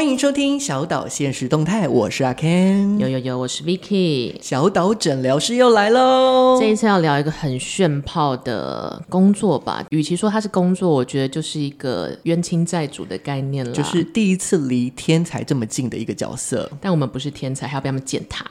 [0.00, 6.56] 欢迎收听小岛现实动态，我是阿 Ken，有有有，我是 Vicky，小岛诊疗师又来喽！
[6.58, 16.70] 这一次要聊一个很炫炮的工作吧，与其说它是工作，我觉得就是一个冤亲债主的概念了，就是第一次离天才这么近的一个角色。
[16.80, 18.46] 但我们不是天才，还要被他们践踏。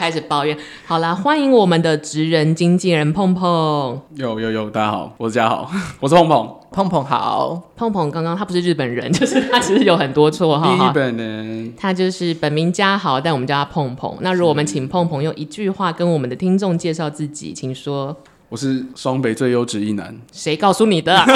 [0.00, 4.00] 开始抱怨，好啦，欢迎我们的职人经纪人碰碰。
[4.14, 7.60] 有有有，大家好，我是嘉豪， 我是碰碰，碰碰好。
[7.76, 10.74] 碰碰刚刚他不是日本人，就是他其实有很多绰号。
[10.74, 14.16] 日本人，他就是本名嘉豪，但我们叫他碰碰。
[14.22, 18.16] 那如果我们请碰碰用一句话跟我们的听众介绍自己，请说。
[18.48, 20.16] 我是双北最优质一男。
[20.32, 21.14] 谁告诉你的？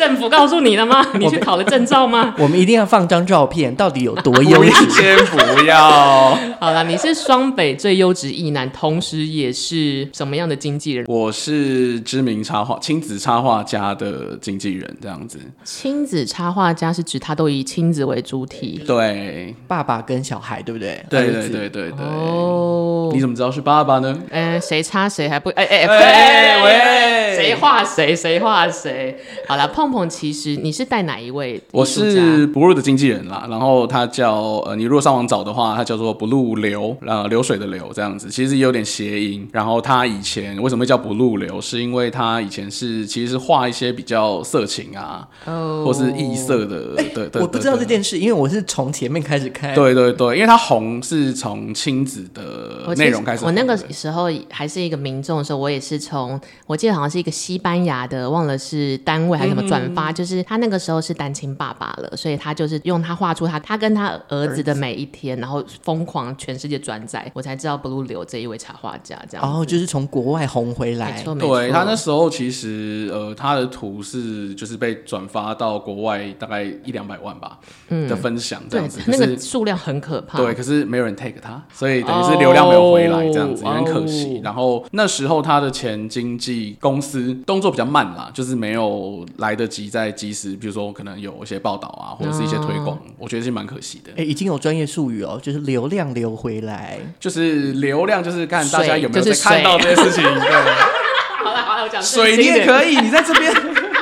[0.00, 1.06] 政府告诉你了吗？
[1.18, 2.34] 你去考了证照吗？
[2.38, 4.90] 我们一定要放张照片，到底有多优质？
[4.90, 6.34] 先不要。
[6.58, 11.04] 好了，你是双北最优质艺男，同时也是什么样的经纪人？
[11.06, 15.38] 我是知名插画亲子插画家的经纪人，这样子。
[15.64, 21.04] 亲子插画家是指他都以亲子为主体，对，爸爸跟小孩，对不对？
[21.10, 21.98] 对对对对对。
[22.00, 22.79] 哦，
[23.12, 24.16] 你怎么知道是爸爸呢？
[24.30, 25.50] 呃，谁插谁还不？
[25.50, 28.14] 哎哎哎喂，谁画谁？
[28.14, 29.16] 谁画谁？
[29.46, 29.80] 好了，碰。
[29.80, 31.58] 碰碰，其实你是带哪一位？
[31.72, 39.48] 我是 Blue 的经纪人啦，然后他叫呃，你如果上网找的话，他叫做 Blue 流，呃，流水的流这样子，其实也有点谐音。
[39.52, 41.58] 然后他以前为什么会叫 Blue 流？
[41.60, 46.94] 是因为他以前是其实是画一些比较色情啊，哦，或是异色的。
[47.14, 49.74] 对对，我不知道这件事，因为我是从前面开始看。
[49.74, 53.44] 对对对，因为他红是从亲子的内容开始。
[53.44, 59.80] 我那个时候还是一个民众的时候，我也是从我记得好像是一个西班牙的，忘了是单位还是什么转。
[59.80, 69.42] 转发就是他那个时候是单亲爸爸了，所以他就是用他画出他他跟他儿子的每一天，然后疯狂全世界转载，我才知道 Blue 流这一位插画家这样。
[69.42, 77.58] 然后、哦、就是从国外红回来，对他那时候其实呃他的图是就是被转发到国外大概一两百万吧、
[77.88, 80.36] 嗯、的分享这样子，那个数量很可怕。
[80.36, 84.38] 对，可是没有人 take 他，所以等于是流量没有回来这样子，也、哦、很可惜。
[84.38, 94.10] 哦、然后那时候他的前经纪公司动作比较慢啦，就是没有来得及在及时，比如说可能有一些报道啊，或者是一些推广，哦、我觉得是蛮可惜的。
[94.12, 100.22] 哎、欸，已经有专业术语哦，就是流量流回来，就是流量，就是看大家有没有在看到这些事情。
[100.22, 100.30] 对，
[101.44, 103.52] 好了好了，我讲水你也可以，你在这边。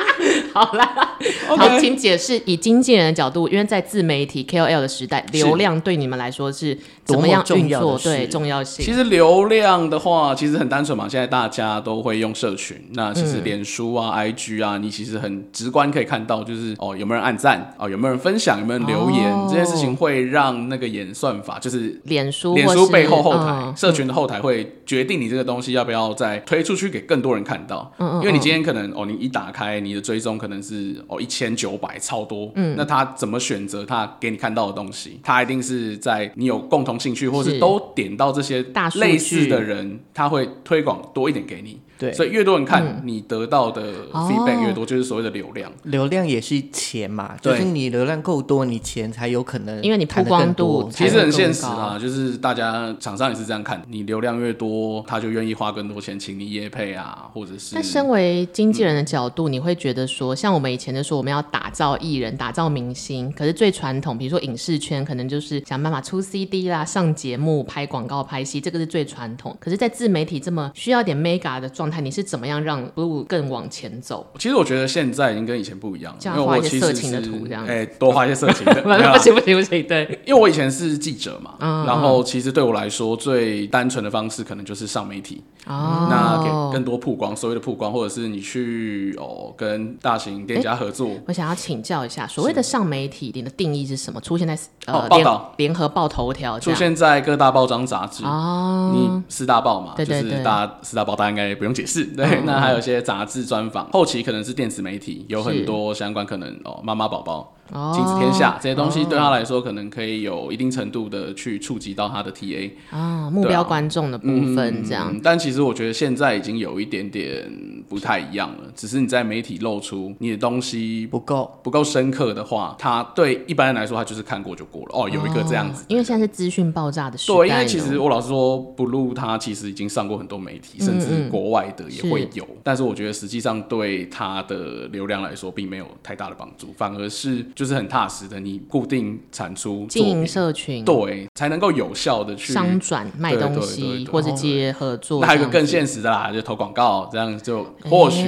[0.53, 1.08] 好啦.
[1.47, 7.97] 好，请解释以经纪人的角度，因为在自媒体 KOL 的时代，流量对你们来说是怎么样运作？
[7.99, 8.85] 对重要性。
[8.85, 11.07] 其实流量的话，其实很单纯嘛。
[11.09, 27.91] 现在大家都会用社群，那其实脸书啊、嗯、IG 啊，你其实很直观可以看到，就是哦有没有人按赞，哦有没有人分享，有没有人留言，哦、这件事情会让那个演算法，就是脸书脸书背后后台、嗯、社群的后台会决定你这个东西要不要再推出去给更多人看到。
[27.97, 28.21] 嗯嗯。
[28.21, 35.19] 因为你今天可能哦，你一打开你的追踪可能是哦一千九百超多，嗯，那他怎么选择他给你看到的东西？
[35.21, 38.63] 他一定是在你有共同兴趣，或是都点到这些
[38.95, 41.79] 类似的人，他会推广多一点给你。
[41.99, 45.69] 对，所以越多人看，你得到的 feedback 越多，就是所谓的流量。
[45.83, 57.75] 流量也是钱嘛，就是你流量够多，你钱才有可能，因为你曝光度其实很现实啊，就是大家厂商也是这样看，你流量越多，他就愿意花更多钱请你业配啊，或者是。
[57.75, 69.53] 那身为经纪人的角度，你会觉得说，像我们以前就说我们要打造艺人、打造明星，可是最传统，比如说影视圈，可能就是想办法出 CD 啦、上节目、拍广告、拍戏，这个是最传统。
[69.59, 74.25] 可是，在自媒体这么需要点 mega 的状态，你是怎么样让 Blue 更往前走？
[74.37, 78.81] 其实我觉得现在已经跟以前不一样了，这样画一些色情的图，这样哎、欸，多画一些色情的，
[79.13, 91.07] 不行不行不行，对，因为我以前是记者嘛，嗯、然后其实对我来说最单纯的方式可能就是上媒体，哦、那给更多曝光，所谓的曝光，或者是你去哦跟大型店家合作。
[91.07, 94.19] 欸、我想要请教一下，所谓的上媒体，你的定义是什么？
[94.21, 102.05] 出现在呃报道联合报头条，出现在各大报章杂志哦，你四大报嘛，对对对，就是大四大报，大家应该不用解释。
[102.05, 107.55] 对，嗯、那还有一些杂志专访，后期可能是电子媒体，有很多相关可能哦，妈妈宝宝。
[107.93, 115.15] 亲子天下这些东西对他来说，可能可以有一定程度的去触及到他的 TA 啊，目标观众的部分这样。
[115.21, 117.47] 但其实我觉得现在已经有一点点
[117.87, 124.89] 不太一样了，只是你在媒体露出你的东西不够不够深刻的话，他对一般人来说，他就是看过就过了。
[124.93, 127.37] 哦，有一个这样子，因为现在是资讯爆炸的时代。
[127.37, 132.47] 对，因为其实我老实说，Blue 他其实已经上过很多媒体，甚至国外的也会有。
[132.63, 137.45] 但是我觉得实际上对他的流量来说，并没有太大的帮助，反而是。
[137.55, 145.19] 就是很踏实的，你固定产出经营社群，对，才能够有效的去商转卖东西，或者接合作。
[145.19, 148.23] 那还有一个更现实的啦，就投广告，这样就或许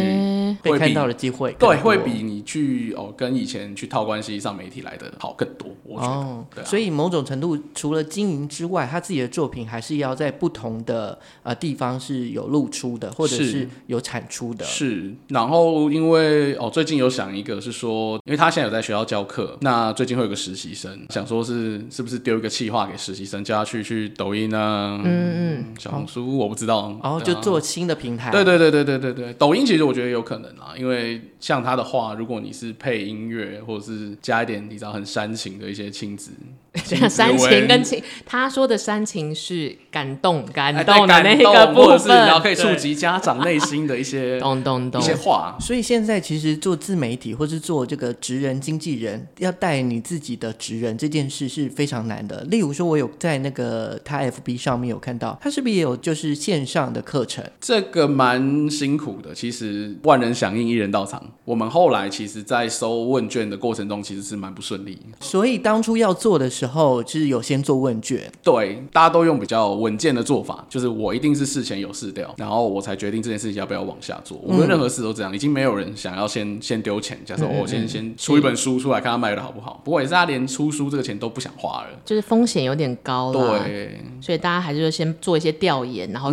[0.64, 5.70] 会看到的机会，对，会比你去哦跟以前去套关系上媒体来的好更多。
[5.84, 14.66] 我觉得，哦对啊，所以某种程度，除了经营之外，他自己的作品还是要在不同的呃地方是有露出的，或者是有产出的。
[14.66, 28.32] 是，然后因为哦，最近有想一个是说，因为他现在有在学校教课，那最近会有个实习生，想说是是不是丢一个企划给实习生，叫他去去抖音啊，嗯嗯，小红书，我不知道，然后就做新的平台。
[28.32, 36.32] 对对对对对对对，抖音其实我觉得有可能啊，因为像他的话，如果你是配音乐，或者是加一点你知道很煽情的一些亲子。
[37.10, 45.58] 煽情跟情，他说的煽情是感动、感动的那个部分，是然后可以触及家长内心的一些咚咚咚一些话。
[45.60, 52.42] 所以现在其实做自媒体或是做这个职人经纪人，要带你自己的职人这件事是非常难的。
[52.46, 57.44] 例如说，我有在那个他 FB 上面有看到，他是不是也有就是线上的课程？
[57.60, 59.34] 这个蛮辛苦的。
[59.36, 61.22] 其实万人响应，一人到场。
[61.44, 64.98] 我们后来其实，在收问卷的过程中，其实是蛮不顺利。
[65.20, 74.38] 所以当初要做的时候，就是有先做问卷，对，大家都用比较稳健的做法，就是我一定是事前有试掉，然后我才决定这件事情要不要往下做。
[74.44, 77.18] 无论任何事都这样，已经没有人想要先先丢钱。
[77.26, 79.82] 假设我先先出一本书出来，看他卖的好不好。
[79.84, 83.64] 不过也是他连出书这个钱都不想花了，就是风险有点高了。
[83.64, 86.30] 对，所以大家还是先做一些调研，然后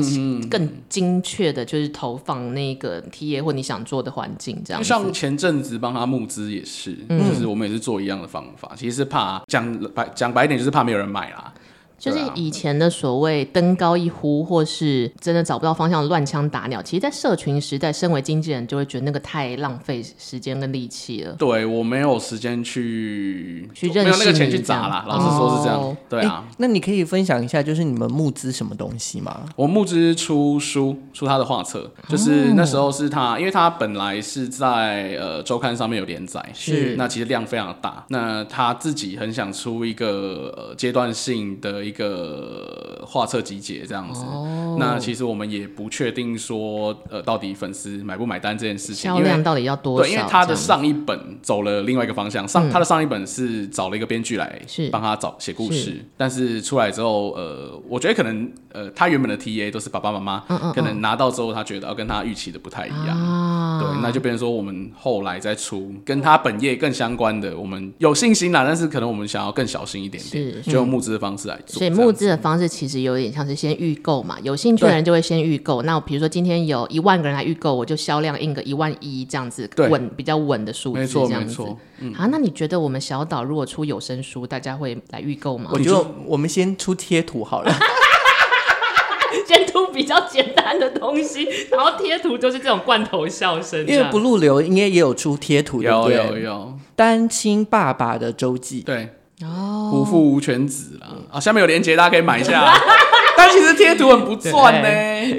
[0.51, 4.85] 更精确的，就是投放那个 TA 或你想做的环境这样。
[4.85, 10.59] 像前阵子帮他募资也是，就是我们也是做一样的方法，其实是怕讲白讲白一点。
[10.59, 11.53] 就是怕没有人买啦。
[11.99, 21.33] 就是以前的所谓登高一呼，或是真的找不到方向乱枪打鸟，其实，在社群时代，身为经纪人就会觉得那个太浪费时间跟力气了。
[21.33, 25.05] 对，我没有时间去去认识，没有那个钱去砸啦。
[25.09, 25.81] 老实说是这样。
[25.81, 29.41] 哦、对啊，那你可以分享一下，就是你们募资什么东西吗？
[29.57, 41.88] 我募资出书，出他的画册，就是那时候是他，因为他本来是在呃周刊上面有连载，是那其实量非常大，那他自己很想出一个呃阶段性的。
[41.89, 50.03] 一个画册集结这样子，哦、那其实我们也不确定说，呃，到底粉丝买不买单这件事情，销量到底要多少？
[50.03, 54.61] 对，因为他的上一本走了另外一个方向，上、嗯、他的上一本是找了一个编剧来
[54.93, 71.79] 帮他找写故事，是但是出来之后，呃，我觉得可能，呃，他原本的 TA 都是爸爸妈妈，嗯嗯嗯可能拿到之后他觉得要跟他预期的不太一样，啊、对，那就变成说我们后来再出跟他本业更相关的，我们有信心啦，但是可能我们想要更小心一点点，是就用募资的方式来做。
[71.79, 75.83] 所以募资的方式其实有点像是先预购嘛，有兴趣的人就会先预购。
[75.83, 81.63] 对那比如说今天有一万个人来预购，我就销量印个一万一这样子，稳对比较稳的数字这样子。
[82.01, 85.71] 嗯、啊，那你觉得我们小岛如果出有声书，大家会来预购吗？
[85.73, 87.73] 我觉得我们先出贴图好了，
[89.47, 93.87] 先出比较简单的东西，然后贴图就是这种罐头笑声。
[93.87, 99.09] 因为不入流应该也有出贴图的，有有有单亲爸爸的周记，对。
[99.45, 101.39] 哦，无父无犬子啦啊！
[101.39, 102.73] 下面有链接，大家可以买一下。
[103.37, 104.89] 但其实贴图很不赚呢，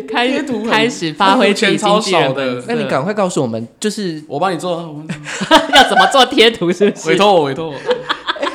[0.10, 2.64] 开贴图开始发挥全超少的。
[2.66, 5.04] 那你赶快告诉我们，就是我帮你做，
[5.76, 6.72] 要怎么做贴图？
[6.72, 7.10] 是不是？
[7.10, 7.76] 委托我，委托我。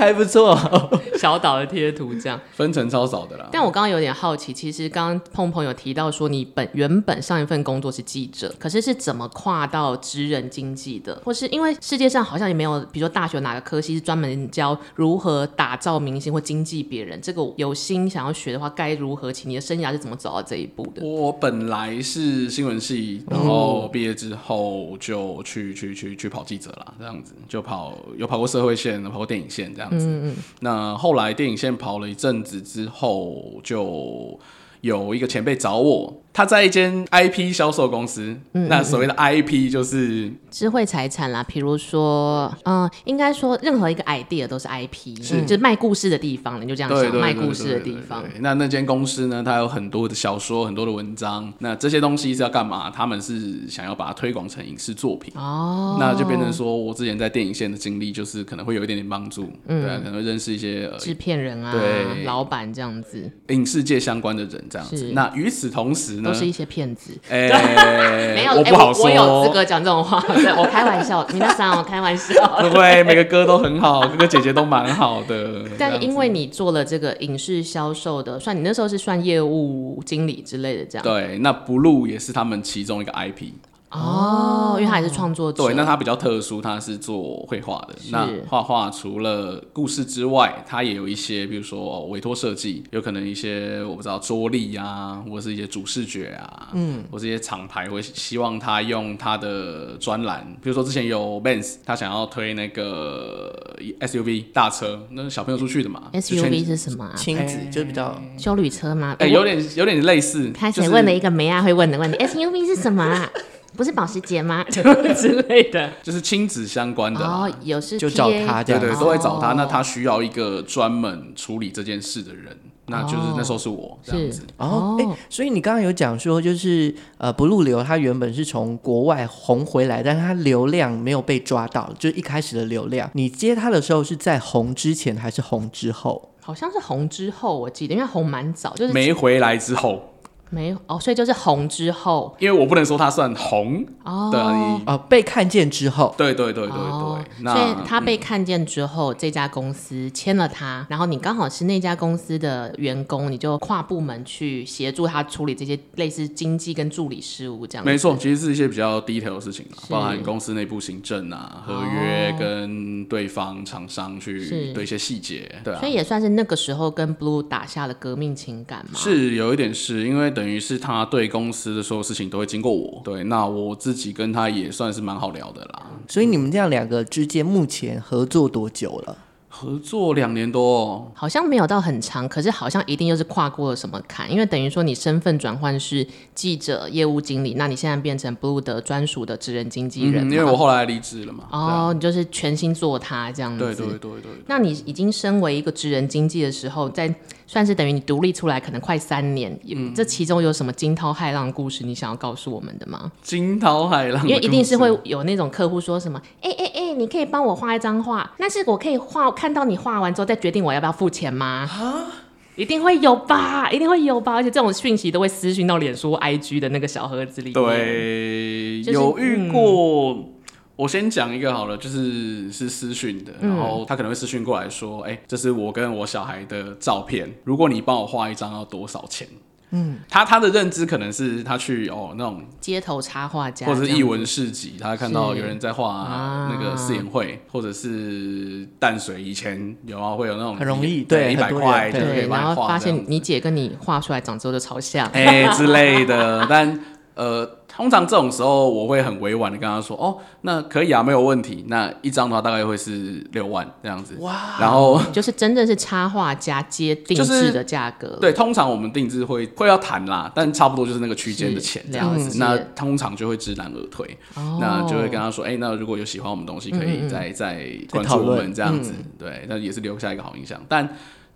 [0.04, 0.58] 还不错，
[1.18, 3.48] 小岛的贴图这样分成超少的啦。
[3.50, 11.20] 但我刚刚有点好奇，其实刚刚碰朋友提到说，你本原本上一份工作是记者，可是是怎么跨到职人经济的？
[11.24, 17.20] 或是因为世界上好像也没有，比如说大学哪个科系是专门教如何打造明星或经济别人？
[17.22, 19.32] 这个有心想要学的话，该如何？
[19.32, 21.04] 请你的生涯是怎么走到这一步的？
[21.04, 29.90] 我本来是新闻系，然后毕业之后就去去去去跑记者啦，这样子就跑有跑过社会线，跑过电影线这样。
[29.98, 34.38] 嗯嗯，那后来电影线跑了一阵子之后，就
[34.80, 36.20] 有一个前辈找我。
[36.34, 45.42] 他在一间 IP 销售公司，那所谓的 IP 就是智慧财产啦，比如说，嗯，应该说任何一个 idea 都是 IP，是。
[45.42, 48.24] 就是卖故事的地方，你就这样想，卖故事的地方。
[48.40, 52.90] 那那间公司呢，它有很多的小说，很多的文章，那这些东西是要干嘛？
[52.90, 55.32] 他们是想要把它推广成影视作品。
[55.36, 65.12] 哦，那就变成说我之前在电影线的经历，就是可能会有一点点帮助，嗯、对、啊，可能会认识一些制、呃、片人啊，对，老板这样子，影视界相关的人这样子。
[65.12, 66.32] 那与此同时呢？
[66.32, 67.48] 都是一些骗子，哎，
[68.34, 75.62] 没有，我不好说，我有资格讲这种话，对，我开玩笑， 你那啥，我开玩笑，不会，每个哥都很好，哥哥姐姐都蛮好的。
[75.78, 81.04] 但因为你做了这个影视销售的，算你那时候是算业务经理之类的这样。
[81.04, 83.52] 对，那 Blue 也是他们其中一个 IP。
[83.94, 85.64] 哦，因为他也是创作者。
[85.64, 87.94] 对，那他比较特殊，他是做绘画的。
[88.10, 106.10] 那画画除了故事之外，他也有一些，比如说委托设计，有可能一些我不知道桌历啊，或者是一些主视觉啊，嗯，或是一些厂牌会希望他用他的专栏，比如说之前有 Benz，他想要推那个 SUV 大车，那小朋友出去的嘛。
[106.12, 107.12] SUV 是什么啊？
[107.16, 109.14] 亲子就是比较修旅车吗？
[109.20, 110.50] 哎、欸，有点有点类似。
[110.50, 113.30] 开始问了一个梅亚会问的问题：SUV 是什么啊？
[113.76, 114.64] 不是保时捷吗？
[114.70, 117.20] 之类的，就是亲子相关的。
[117.20, 119.52] 哦，有是就找他这样，对对，都会找他。
[119.54, 124.42] 那他需要一个专门处理这件事的人，那就是那时候是我这样子。
[124.58, 133.10] 哦，哎，所以你刚刚有讲说，就是呃，Blue 流他原本是从国外红回来，但是他流量没有被抓到，就是一开始的流量。
[133.14, 136.30] 你接他的时候是在红之前还是红之后？
[136.40, 140.13] 好像是红之后，我记得，因为红蛮早，就是没回来之后。
[140.54, 144.40] 没有哦，所以就是红之后，因为我不能说他算红哦，对
[144.86, 157.84] 哦，被看见之后，对对对对对，哦、那所以他被看见之后，嗯、这家公司签了他，然后你刚好是那家公司的员工，你就跨部门去协助他处理这些类似经济跟助理事务这样。
[157.84, 168.98] 没错，其实是一些比较 detail 的事情，包含公司内部行政啊、合约跟对方厂商去对一些细节，对啊，所以也算是那个时候跟 Blue 打下了革命情感嘛。
[168.98, 171.24] 是有一点是因为等于是他对。
[171.34, 175.86] 公司的所有事情都会经过我，对，那我自己跟他也算是蛮好聊的啦。
[176.06, 179.16] 所以你们这样两个之间目前合作多久了？
[179.48, 191.44] 合作两年多，哦，好像没有到很长，可是好像一定又是跨过了什么坎，因为等于说你身份转换是记者、业务经理，那你现在变成 Blue 的专属的职人经纪人，嗯，因为我后来离职了嘛。
[191.50, 193.64] 哦，啊，你就是全心做他这样子。
[193.64, 194.30] 对对对对，对。
[194.46, 197.12] 那你已经身为一个职人经纪的时候，在
[197.54, 203.12] 算是等于你独立出来可能快三年，嗯，这其中有什么惊涛骇浪的故事，你想要告诉我们的吗？
[203.22, 210.24] 惊涛骇浪，因为一定是会有那种客户说什么，哎哎哎，你可以帮我画一张画，但是我可以画，看到你画完之后。
[210.24, 211.68] 再决定我要不要付钱吗？
[211.70, 212.10] 啊，
[212.56, 217.52] 一定会有吧，一定会有吧，而且这种讯息都会私讯到脸书、IG 的那个小盒子里。
[217.52, 220.14] 对，就是、有遇过。
[220.14, 220.33] 嗯、
[220.76, 229.28] 我先讲一个好了，就是是私讯的，然后他可能会私讯过来说：“哎、嗯欸，这是我跟我小孩的照片，如果你帮我画一张，要多少钱？”
[229.76, 245.08] 嗯，他他的认知可能是他去哦那种街头插画家，或者是艺文市集，他看到有人在画那个试演会，或者是淡水以前有啊会有那种很容易对一百块对，对，然后发现你姐跟你画出来长之后就超像。
[245.08, 246.78] 哎、欸、之类的，但
[247.14, 247.58] 呃。
[247.76, 251.64] 通常这种时候，我会很委婉的跟他说：“哦，那可以啊，没有问题。
[251.66, 254.32] 那一张的话大概会是六万这样子。”哇！
[254.60, 258.16] 然后就是真正是插画家接定制的价格。
[258.20, 262.38] 对，通常我们定制会会要谈啦，但差不多就是那个区间的钱这样子。
[262.38, 264.16] 那通常就会知难而退。
[264.36, 264.58] 哦。
[264.60, 268.92] 那就会跟他说：“哎、欸，那如果有喜欢我们东西，可以再再关注我们这样子。
[268.96, 270.60] 嗯”对，那也是留下一个好印象。
[270.68, 270.88] 但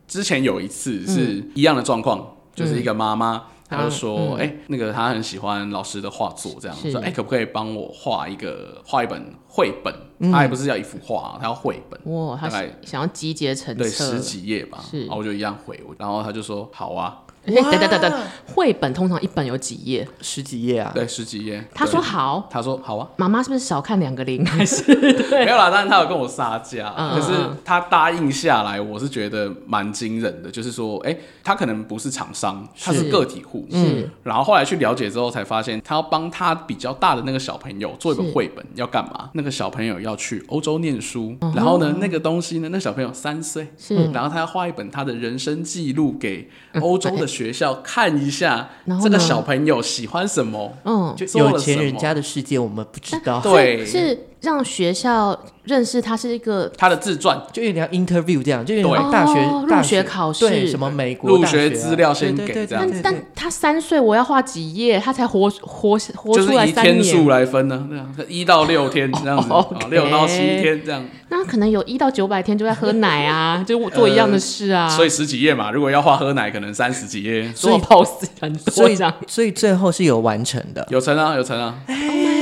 [0.06, 3.42] 之前有一次是一样的状况，嗯、就是一个妈妈。
[3.68, 9.94] 他就说：“哎、嗯欸，那个他很喜欢老师的画作，这样说，哎、欸，可不可以帮我画一个画一本绘本？
[10.20, 12.00] 嗯、他也不是要一幅画，他要绘本。
[12.12, 14.78] 哇，大概想要集结成册，对，十几页吧。
[14.90, 17.22] 是，然后我就一样回，然后他就说：好啊。”
[17.54, 18.22] 等等等等，
[18.54, 20.06] 绘本通常一本有几页？
[20.20, 20.92] 十几页啊？
[20.94, 21.64] 对，十几页。
[21.74, 23.08] 他说好，他说好啊。
[23.16, 24.44] 妈妈是不是少看两个零？
[24.44, 24.82] 还是
[25.30, 25.70] 没有啦？
[25.72, 27.32] 但是他有跟我撒价，可是
[27.64, 30.50] 他答应下来，我是觉得蛮惊人的。
[30.50, 33.66] 就是说，哎，他可能不是厂商，他是个体户。
[33.70, 34.08] 嗯。
[34.22, 39.30] 然后后来去了解之后，才发现他要帮他比较大的那个小朋友做一本绘本，要干嘛？
[39.34, 46.48] 那个小朋友要去欧洲念书，然后呢，那个东西呢，那小朋友三岁，是，然后他要画一本他的人生记录给
[46.80, 48.18] 欧洲的 学校看。
[48.18, 48.68] 一下
[49.00, 50.76] 这个小朋友喜欢什么？
[50.84, 53.38] 嗯，就有钱人家的世界，我们不知道。
[53.44, 62.88] 对，是让学校认识他是一个他的自传，就有点 interview 这样，就有点大学入学考试，什么美国入学资料先给这样。
[63.02, 66.98] 但他三岁，我要画几页，他才活活活出来三年。
[66.98, 69.48] 就是以天数来分呢，这样一到六天这样子，
[69.90, 71.04] 六到七天这样。
[71.30, 74.88] 那可能有一到九百天就在喝奶啊， 就做一样的事啊。
[74.88, 77.52] 所以十几页嘛，如果要画喝奶，可能三十几页。
[77.54, 81.74] 所以 pose 很多，所以所以最后是有完成的，有成啊，有成啊。
[81.88, 82.37] Oh！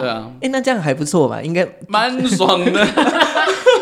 [0.00, 1.40] 对啊，哎，那这样还不错吧？
[1.42, 2.86] 应该蛮爽的。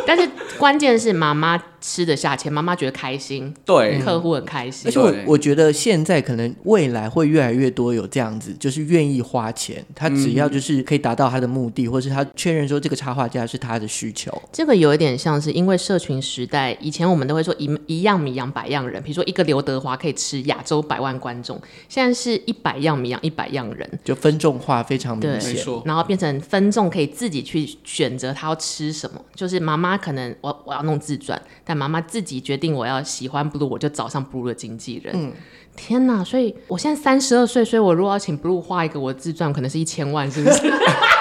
[0.09, 4.89] 但是关键是妈妈吃得下钱，妈妈觉得开心，对，客户很开心。
[4.89, 14.33] 而且我我觉得现在可能未来会越来越多有这样子，就是愿意花钱，他只要就是可以达到他的目的，嗯、或是他确认说这个插画家是他的需求。
[14.51, 35.13] 这个有一点像是因为社群时代，以前我们都会说一一样米养百样人，比如说一个刘德华可以吃亚洲百万观众，现在是一百样米养一百样人，就分众化非常明显，然后变成分众可以自己去选择他要吃什么，就是妈妈可能我我要弄自传，但妈妈自己决定我要喜欢 Blue，我就找上 Blue 的经纪人。
[35.17, 35.33] 嗯，
[35.77, 36.25] 天哪！
[36.25, 40.73] 所以我现在三十二岁，所以我如果要请 Blue 画一个我的自传，可能是一千万，是不是？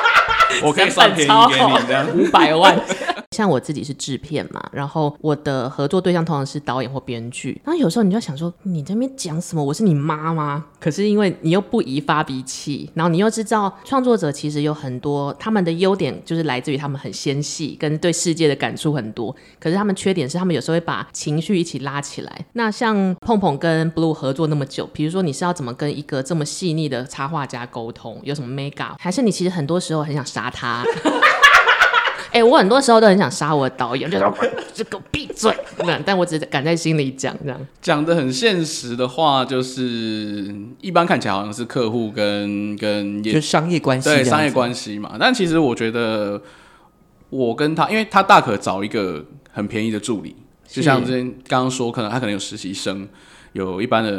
[0.63, 1.31] 我可以算便宜
[1.87, 2.79] 给你，五百万。
[3.35, 7.59] 像我自己是制片嘛，然后我的合作对象通常是导演或编剧。
[7.65, 9.61] 然后有时候你就想说，你这边讲什么？
[9.61, 10.65] 我是你妈吗？
[10.79, 19.35] 可是因为你又不宜发脾气，然后你又知道创作者其实有很多他们的优点，就是来自于他们很纤细，跟对世界的感触很多。
[19.59, 22.45] 可是他们缺点是，他们有时候会把情绪一起拉起来。
[22.53, 28.19] 那像碰碰跟 Blue 合作那么久，比如说你是要怎么跟一个这么细腻的插画家沟通？
[28.23, 28.95] 有什么 make up？
[28.97, 30.83] 还是你其实很多时候很想杀他？
[32.37, 34.31] 哎、欸，我很多时候都很想杀我的导演，就说
[34.71, 35.51] 这个闭嘴。
[35.79, 45.15] 那但我只敢在心里讲，这样讲的很现实的话，就是一般看起来好像是客户跟跟就商业关系，对商业关系嘛。
[45.19, 46.39] 但其实我觉得，
[47.31, 50.35] 我跟他，因为他大可找一个很便宜的助理，
[50.67, 53.09] 就像之前刚刚说，可能他可能有实习生。
[53.53, 54.11] 有一般的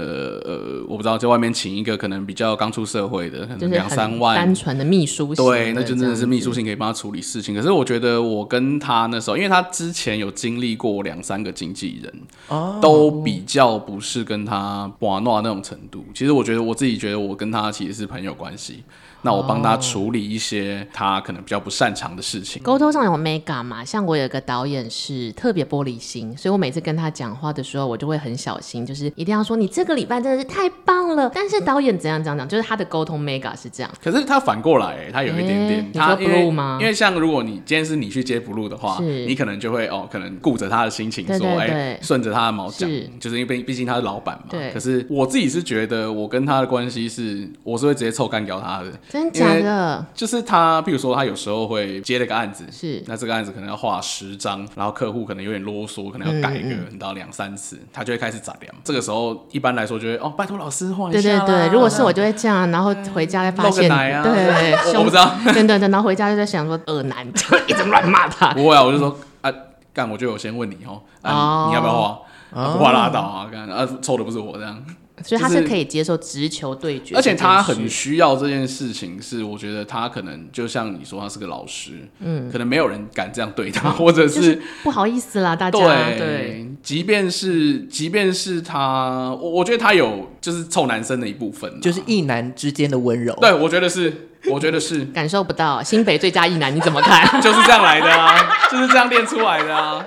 [0.44, 7.54] 呃，我不知道，在外面请一个可能比较刚出社会的，可能两三万，单纯的秘书，对，那就真的是秘书性可以帮他处理事情。
[7.54, 12.12] 可是我觉得我跟他那时候，因为他之前有经历过两三个经纪人，
[12.48, 16.04] 哦，都比较不是跟他玩闹那种程度。
[16.14, 18.82] 其实我觉得我自己觉得我跟他其实是朋友关系。
[19.22, 22.62] 那我帮他处理一些他可能比较不擅长的事情。
[22.62, 23.84] 沟通上有 mega 嘛？
[23.84, 31.30] 像我有一个导演是特别玻璃心，所以我每次跟他讲话的时候，我就会很小心，就是一定要说你这个礼拜真的是太棒了。
[31.34, 33.90] 但是导演怎样怎样讲，就是他的沟通 mega 是这样。
[34.02, 36.78] 可是他反过来，他有一点点，他你说 blue 吗？
[36.80, 44.44] 因为像如果你今天是你去接 blue 的话，你可能就会哦，可能顾着他的心情，说哎，顺着他的毛讲，就是因为毕竟他是老板嘛。
[44.50, 44.70] 对。
[44.70, 48.92] 可是我自己是觉得，我跟他的关系是，我是会直接臭干掉他的。
[49.08, 50.04] 真假的？
[50.14, 58.72] 就是他，比如说他有时候会接了个案子，是那这个案子可能要画十张，然后客户可能有点啰嗦，可能要改一个，你到两三次，他就会开始杂念。
[58.84, 61.22] 这个时候一般来说就会哦，拜托老师画一下。
[61.22, 68.52] 对对对，如果是我就会这样，然后回家再发现，啊、对，我不知道，等等等，然后回家就在想说恶男，就 一直乱骂他。
[68.52, 69.50] 不会啊，我就说啊，
[69.94, 72.20] 干，我就有先问你哦，啊，你要不要画？
[72.50, 74.82] 不画拉倒啊，干啊，抽的不是我这样。
[75.24, 79.20] 所以他是可以接受直球对决，而且他很需要这件事情。
[79.20, 93.34] 是我觉得他可能就像你说，他是个老师，嗯，可能没有人敢这样对他， 或者是不好意思啦，大家对，对，即便是即便是他，我我觉得他有就是臭男生的一部分，就是异男之间的温柔。
[93.40, 97.26] 对，我觉得是，我觉得是 感受不到新北最佳异男，你怎么看？
[97.42, 98.38] 就是这样来的啊，
[98.70, 100.04] 就是这样练出来的啊。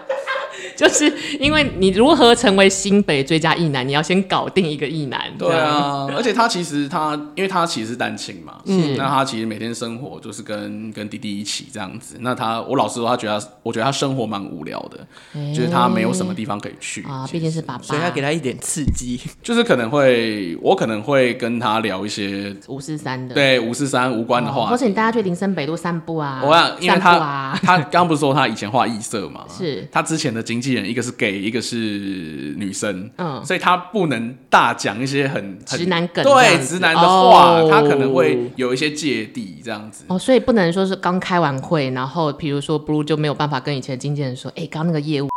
[0.82, 5.32] 就是因为你如何成为新北最佳异男，你要先搞定一个异男。
[5.38, 12.16] 对啊，而且他其实他，因为他其实是单亲嘛，嗯，那他其实每天生活就是跟跟弟弟一起这样子。
[12.22, 17.28] 那他，我老实说，他觉得他，我觉得他生活蛮无聊的，欸、就是他没有什么地方可以去啊。
[17.32, 26.42] 毕竟是爸爸，所以他给他一点刺激，就是可能会，我可能会跟他聊一些 五四三的，对五四三无关的话，或者你带他去林森北路散步啊。
[26.44, 40.06] 我想，因为他、啊、他刚刚不是说他以前画异色嘛，是他之前的经纪人一个是 gay，一个是女生，嗯，所以他不能大讲一些很直男梗，对直男的话，哦，他可能会有一些芥蒂这样子。
[40.08, 45.30] 哦，所以不能说是刚开完会，然后比如说 Blue 就没有办法跟以前的经纪人说，哎，刚那个业务，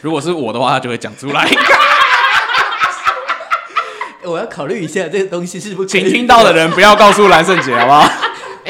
[0.00, 1.48] 如果是我的话，他就会讲出来。
[4.24, 8.08] 我要考虑一下这个东西是不是，请听到的人不要告诉蓝胜杰，好不好？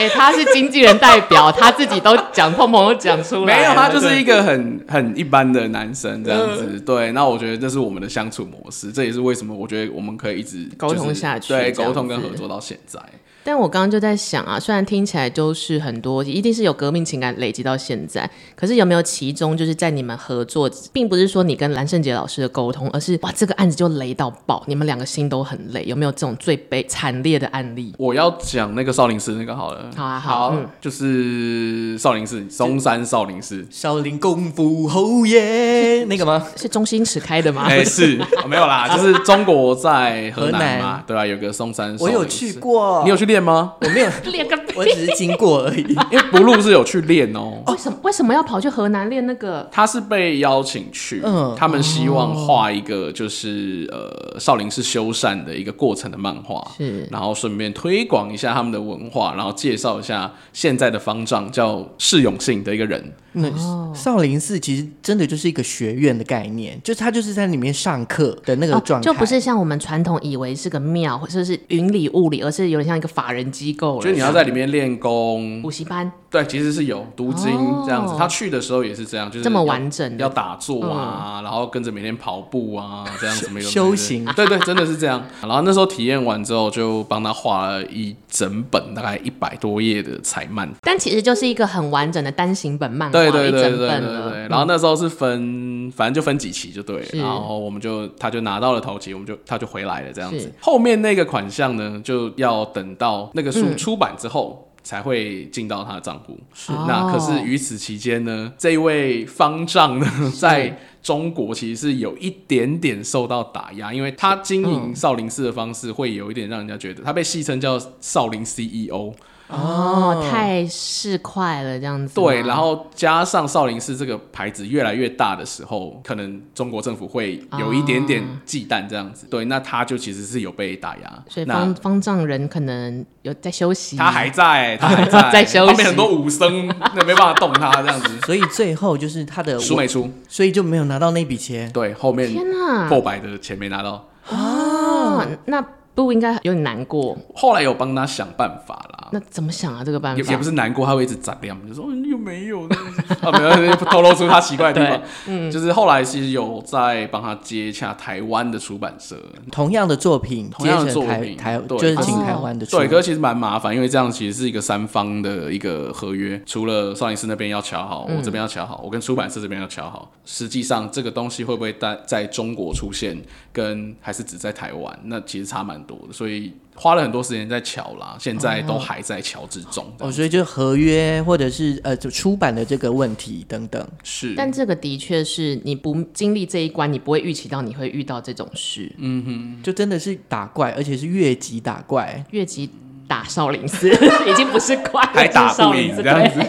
[0.02, 3.56] 哎、欸，他是经纪人代表，他自己都讲，碰碰都讲出来。
[3.56, 6.80] 没有，他就是一个很很一般的男生这样子。
[6.80, 13.00] 对，那我觉得这是我们的相处模式，这也是为什么我觉得我们可以一直沟通下去，对，沟通跟合作到现在。
[13.44, 27.92] 但我刚刚就在想啊，虽然听起来都是很多，一定是有革命情感累积到现在，可是有没有其中就是在你们合作，并不是说你跟蓝胜杰老师的沟通，而是哇这个案子就雷到爆，你们两个心都很累，有没有这种最悲惨烈的案例？
[27.98, 36.46] 我要讲那个少林寺那个好了，好啊好，好，嗯、就是少林寺嵩山少林寺少林功夫侯爷 那个吗？
[36.54, 37.64] 是中心池开的吗？
[37.68, 41.26] 哎、欸、是、哦，没有啦，就是中国在河南嘛，南对吧、啊？
[41.26, 43.31] 有个嵩山，我有去过，你有去。
[43.32, 43.72] 练吗？
[43.80, 45.82] 我没有 练个我只是经过而已。
[46.12, 47.62] 因为 Blue 是有去练哦。
[47.66, 49.66] 为什么为什么要跑去河南练那个？
[49.72, 63.12] 他是被邀请去，嗯他们希望画一个就是、呃少林寺修缮的一个过程的漫画，是然后顺便推广一下他们的文化，然后介绍一下现在的方丈叫释永信的一个人。
[63.32, 63.50] 那
[63.94, 74.00] 少林寺其实真的就是一个学院的概念，就是他就是在里面上课的那个状态、哦，就不是像我们传统以为是个庙或者是云里雾里，而是有点像一个法人机构。
[74.00, 77.50] 就是你要在里面练功、补习班，对，其实是有读经
[77.86, 78.14] 这样子。
[78.14, 84.24] 哦、他去的时候也是这样，就是这么完整，要打坐啊，嗯、然后跟着每天跑步啊，这样子没有修行。
[84.36, 85.24] 对 对，真的是这样。
[85.40, 94.30] 然后那时候体验完之后，就帮他画了一整本大概一百多页的彩漫，但其实就是一个很完整的单行本漫画，对对对对对。
[94.32, 100.52] 对然后那时候是分，反正就分几期就对了，然后我们就他就拿到了头期，我们就他就回来了这样子。
[100.60, 106.38] 后面那个款项呢，就要等到那个书出版之后、嗯、才会进到他的账户。
[106.52, 110.06] 是，那可是于此期间呢，这一位方丈呢，
[110.38, 119.12] 在中国其实是有一点点受到打压，因为他经营少林寺的方式会有一点让人家觉得他被戏称叫少林 CEO。
[119.52, 122.14] 哦，太市侩了，这样子。
[122.14, 129.26] 对，然后加上少林寺这个牌子越来越大的时候，可能中国政府会有一点点忌惮这样子。
[129.26, 131.22] 哦、对，那他就其实是有被打压。
[131.28, 133.96] 所以方方丈人可能有在休息。
[133.96, 135.66] 他还在，他还在， 在休息。
[135.66, 138.08] 旁边很多武僧，那没办法动他这样子。
[138.24, 141.70] 所以最后就是他的书没出，所以就没有拿到那笔钱。
[141.72, 144.08] 对，后面天哪，破百的钱没拿到。
[144.30, 145.62] 哦，那。
[145.94, 149.08] 不应该有点难过，后来有帮他想办法啦。
[149.12, 149.84] 那怎么想啊？
[149.84, 152.62] 这个办法也也不是难过，他会一直眨亮，就说又没有
[153.20, 155.02] 啊，没有透露出他奇怪的地方。
[155.26, 159.16] 嗯，就是后来其实有在帮他接洽台湾的出版社，
[159.50, 162.78] 同样的作品，同样的作品，台对，就是请台湾的出。
[162.78, 170.12] 对，可是其实蛮麻烦，因为这样其实是一个三方的一个合约，除了少林寺那边要瞧好，我这边要瞧好，我跟出版社这边要瞧好。
[170.24, 173.20] 实际上这个东西会不会在在中国出现，
[173.52, 176.52] 跟还是只在台湾，那其实差蛮多的，所以。
[176.74, 179.86] 花了很多时间在桥啦，现在都还在桥之中。
[179.98, 183.86] 哦，所以就合约或者是呃，就出版的这个问题等等。
[184.02, 188.90] 是，但这个的确是你不经历这一关，你不会预期到你会遇到这种事。
[188.98, 192.68] 嗯哼，就真的是打怪，而且是越级打怪，越级
[193.06, 193.88] 打少林寺
[194.26, 196.40] 已经不是怪，还打不赢这样子。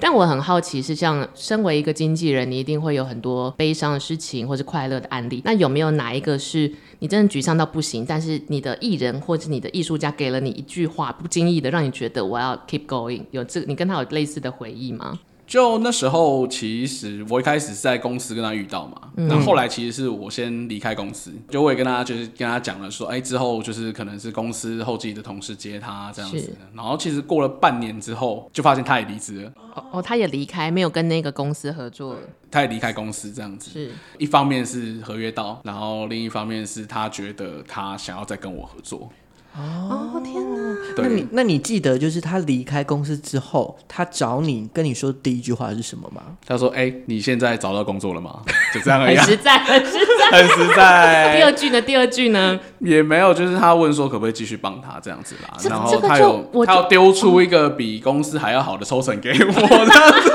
[0.00, 5.42] 但我很好奇，是像身为一个经纪人，你一定会有很多悲伤的事情，或是快乐的案例。
[5.44, 13.22] 那有没有哪一个是你真的沮丧到不行，但是你的艺人或者你的艺术家给了你一句话，不经意的让你觉得我要 keep going？
[13.30, 15.18] 有这，你跟他有类似的回忆吗？
[15.50, 29.52] 就那时候，其实我一开始是在公司跟他遇到嘛，那、嗯、后来其实是我先离开公司，就我也跟他就是跟他讲了说，哎、欸，之后就是可能是公司后继的同事接他这样子，然后其实过了半年之后，就发现他也离职了。
[29.74, 32.20] 哦哦，他也离开，没有跟那个公司合作了。
[32.48, 39.10] 他也离开公司这样子，是一方面是合约到，然后另一方面是他觉得他想要再跟我合作。
[39.56, 40.49] 哦天哪！
[40.96, 46.22] 那你那你记得就是他离开公司之后，他找你跟你说第一句话是什么吗？
[46.46, 48.40] 他说：“哎、欸，你现在找到工作了吗？”
[48.74, 49.16] 就这样而已。
[49.16, 51.36] 很实在，很实在， 很实在。
[51.36, 51.80] 第二句呢？
[51.80, 52.58] 第二句呢？
[52.80, 55.56] 也没有，就是他问说可不可以继续帮他这样子啦。
[55.68, 60.32] 然后他有他要丢出一个比公司还要好的抽成给我，这样子。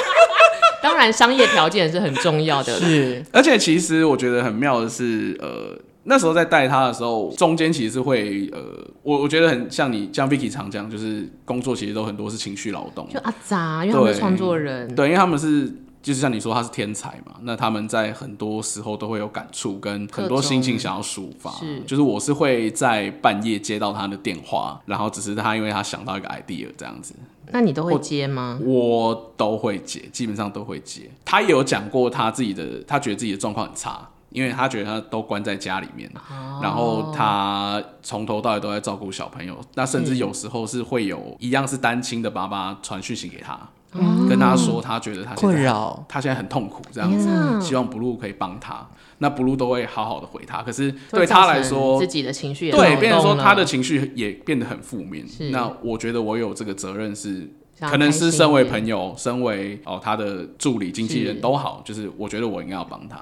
[0.82, 2.72] 当然，商业条件是很重要的。
[2.80, 5.78] 是，而且其实我觉得很妙的是，呃。
[6.04, 8.60] 那时候在带他的时候，中间其实是会呃，
[9.02, 15.68] 我我觉得很像你像 Vicky 常讲，就是工作其实都很多是情绪劳动，就阿杂，因为他们是创作人，对，对，因为他们是
[16.02, 27.14] 就是像你说他是天才嘛，那他们在很多时候都会有感触跟很多心情想要抒发，是，就是我是会在半夜接到他的电话，然后只是他因为他想到一个 idea 这样子，
[27.52, 28.58] 那你都会接吗？
[28.64, 31.10] 我，我都会接，基本上都会接。
[31.26, 34.08] 他也有讲过他自己的，他觉得自己的状况很差。
[34.30, 43.58] 因为他觉得他都关在家里面，哦、然后他从头到尾都在照顾小朋友，那甚至有时候是会有一样是单亲的爸爸传讯息给他，
[43.92, 45.72] 嗯、跟他说他觉得他现在
[46.08, 47.10] 他现在很痛苦这样。
[47.18, 48.86] 子，嗯、希望 Blue 可以帮他，
[49.18, 50.62] 那 Blue 都会好好的回他。
[50.62, 55.26] 可是对他来说，自己的情绪也对，变成说他的情绪也变得很负面。
[55.50, 63.20] 那我觉得我有这个责任是，可能是身为朋友，身为哦他的助理、经纪人都好，就是我觉得我应该要帮他。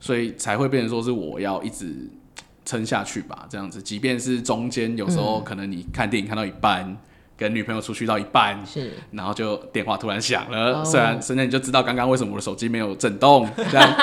[0.00, 2.08] 所以才会变成说是我要一直
[2.64, 3.82] 撑下去吧，这样子。
[3.82, 6.96] 即便是中间有时候可能你看电影看到一半，嗯、
[7.36, 10.80] 跟女朋友出去到一半，是，然后就电话突然响了。
[10.80, 13.94] 哦、虽然现在你就知道刚刚为什么我的手机没有震动，这样。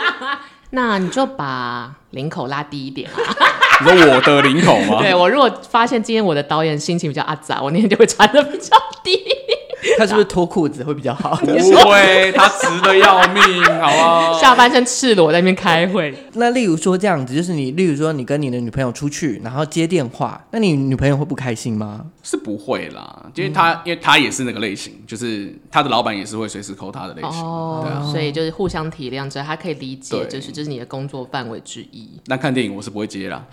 [0.74, 3.16] 那你就把领口拉低一点啊。
[3.84, 4.98] 你说我的领口吗？
[5.00, 9.18] 对，我如果发现今天我的导演心情比较阿杂，我那天就会穿的比较低。
[9.98, 11.34] 他是不是脱裤子会比较好？
[11.42, 14.38] 不会， 他直的要命，好啊。
[14.38, 16.14] 下半身赤裸在那边开会。
[16.34, 22.06] 那例如说这样子，就是你，例如说你跟你的女朋友出去，然后接电话，那你女朋友会不开心吗？
[22.22, 27.30] 是不会啦，因为他，嗯、因为他也是那个类型，就是他的老板也是会随时 call 他的类型。
[27.42, 32.08] 哦，对啊，所以就是互相体谅着，他可以理解，就是这是你的工作范围之一。
[32.26, 33.44] 那看电影我是不会接啦。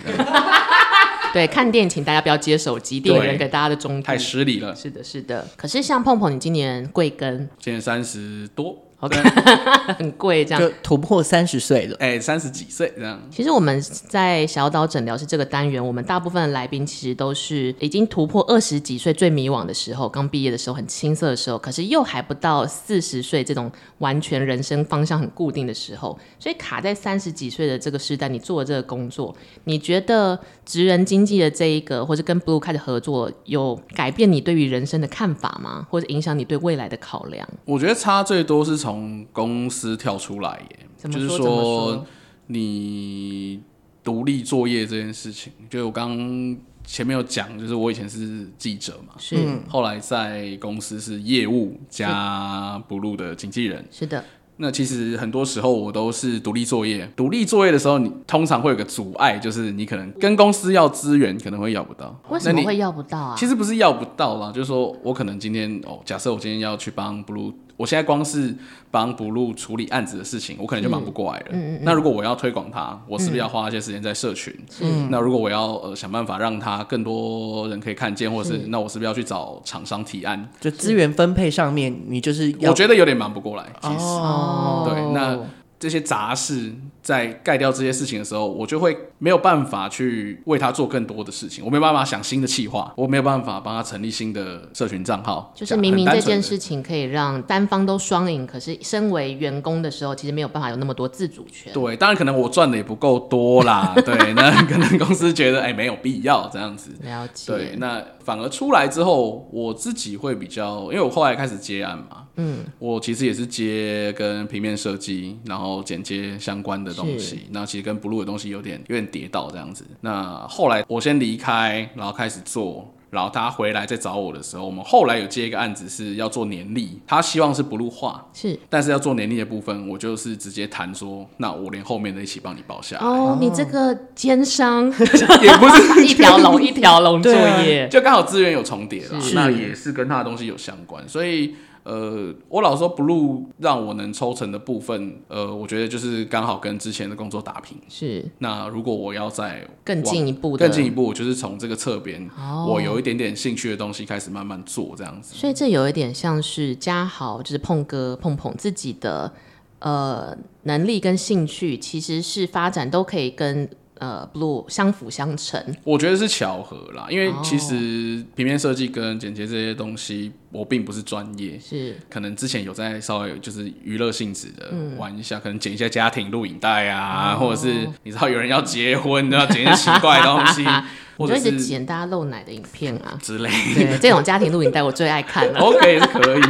[1.33, 4.75] 对，看电影请大家不要接手机，电影人给大家的中太失礼了。
[4.75, 5.47] 是的，是的。
[5.55, 7.47] 可是像碰碰，你今年贵庚？
[7.59, 8.75] 今年三十多。
[9.01, 9.17] OK，
[9.97, 11.95] 很贵，这样就突破三十岁了。
[12.01, 13.17] 哎，三十几岁这样。
[13.31, 30.37] 其实我们在小岛诊疗室这个单元，我们大部分的来宾其实都是已经突破二十几岁最迷惘的时候，刚毕业的时候很青涩的时候，可是又还不到四十岁这种完全人生方向很固定的时候，所以卡在三十几岁的这个时代，你做的这个工作，你觉得
[30.69, 35.87] 职人经济的这一个，或者跟 Blue 开始合作，有改变你对于人生的看法吗？
[35.89, 37.49] 或者影响你对未来的考量？
[37.65, 39.25] 我觉得差最多是从。
[39.31, 42.05] 公司跳出来耶，就是说
[42.47, 43.61] 你
[44.03, 54.23] 独立作业这件事情，就我刚前面有讲，就是我以前是记者嘛，是，后来在公司是业务加 Blue 的经纪人，是的。
[54.61, 62.13] 那其实很多时候我都是独立作业，独立作业的时候，你通常会有个阻碍，就是你可能跟公司要资源，可能会要不到。
[62.29, 63.35] 为什么会要不到啊？
[63.37, 67.53] 其实不是要不到啦，就是说我可能今天哦，假设我今天要去帮 Blue。
[67.79, 68.53] 我现在光是
[68.91, 71.45] 帮 Blue 处理案子的事情，我可能就忙不过来了。
[71.51, 74.53] 嗯嗯嗯、那如果我要推广它，我是不是要花一些时间在社群？
[74.81, 80.49] 嗯、那如果我要呃想办法让它更多人可以看见，或是，是那我是不是要去找厂商提案？
[80.59, 83.65] 就资源分配上面，你就是我觉得有点忙不过来。
[83.81, 85.39] 其实，哦、对，那。
[85.81, 95.53] 这些杂事在盖掉这些事情的时候，我就会没有办法去为他做更多的事情，我没有办法想新的企划，我没有办法帮他成立新的社群账号。
[95.55, 101.71] 就是明明这件事情可以让单方都双赢，可是身为员工的时候，其实没有办法有那么多自主权。
[101.73, 106.91] 对，当然可能我赚的也不够多啦， 对，那可能公司觉得哎没有必要这样子。
[107.01, 107.51] 了解。
[107.51, 112.25] 对，那反而出来之后，我自己会比较，因为我后来开始接案嘛。
[112.41, 117.41] 嗯，我其实也是接跟平面设计，然后剪接相关的东西。
[117.51, 119.85] 那其实跟 Blue 的东西有点有点叠到这样子。
[120.01, 133.05] 那后来我先离开，然后开始做，然后他回来再找我的时候，我们后来有接一个案子是要做年历，他希望是 Blue 画，是，但是要做年历的部分，我就是直接谈说，那我连后面的一起帮你包下来。
[133.05, 134.85] 哦，你这个奸商
[135.41, 141.55] 也不是 一条龙一条龙作业，就刚好资源有重叠了，那也是跟他的东西有相关，所以。
[141.83, 147.77] 呃，我老说 Blue 让我能抽成的部分，呃，我觉得就是刚好跟之前的工作打平。
[147.87, 148.25] 是。
[148.39, 155.33] 那如果我要再更进一步，更进一步，就是从这个侧边，哦、我有一点点兴趣的东西开始慢慢做这样子。
[155.35, 159.33] 所以这有一点像是嘉豪，就是碰哥碰碰自己的
[159.79, 163.69] 呃能力跟兴趣，其实是发展都可以跟。
[163.99, 167.05] 呃，Blue 相辅相成，我觉得是巧合啦。
[167.09, 180.65] 因为其实平面设计跟剪接这些东西，我并不是专业，是可能之前有在稍微就是娱乐性质的玩一下，嗯、可能剪一些家庭录影带啊，哦、 或者是你知道有人要结婚，都要剪一些奇怪的东西，
[181.17, 183.75] 我就一直剪大家露奶的影片啊之类的。
[183.75, 185.59] 对，这种家庭录影带我最爱看了。
[185.61, 186.41] OK，是可以。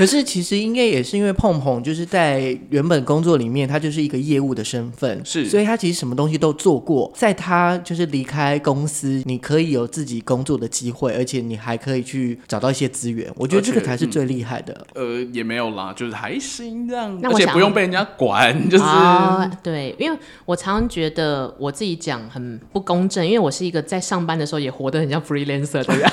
[0.00, 7.12] 可是其实应该也是因为碰碰就是在原本工作里面，他就是一个业务的身份，是，所以他其实什么东西都做过。
[7.14, 13.30] 在他就是离开公司，你可以有自己工作的机会，而且你还可以去找到一些资源。
[13.36, 14.72] 我觉得这个才是最厉害的。
[14.94, 19.94] 嗯、呃，也没有啦，就是还行这样，那我而且不用被人家管，就是、哦、对。
[19.98, 26.10] 因为我常常觉得我自己讲很不公正，因为我是一个在上班的时候也活得很像 freelancer 的人。